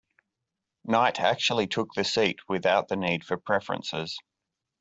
Knight 0.83 1.19
actually 1.19 1.67
took 1.67 1.93
the 1.93 2.03
seat 2.03 2.39
without 2.49 2.87
the 2.87 2.95
need 2.95 3.23
for 3.23 3.37
preferences. 3.37 4.17